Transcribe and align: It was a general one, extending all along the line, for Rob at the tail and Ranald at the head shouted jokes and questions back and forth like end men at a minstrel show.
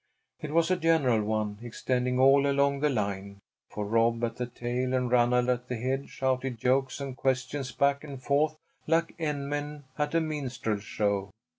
It 0.41 0.49
was 0.49 0.71
a 0.71 0.77
general 0.77 1.23
one, 1.23 1.59
extending 1.61 2.17
all 2.19 2.47
along 2.49 2.79
the 2.79 2.89
line, 2.89 3.39
for 3.69 3.85
Rob 3.85 4.23
at 4.23 4.37
the 4.37 4.47
tail 4.47 4.95
and 4.95 5.11
Ranald 5.11 5.47
at 5.47 5.67
the 5.67 5.75
head 5.77 6.09
shouted 6.09 6.57
jokes 6.57 6.99
and 6.99 7.15
questions 7.15 7.71
back 7.71 8.03
and 8.03 8.19
forth 8.19 8.57
like 8.87 9.13
end 9.19 9.47
men 9.47 9.83
at 9.99 10.15
a 10.15 10.19
minstrel 10.19 10.79
show. 10.79 11.29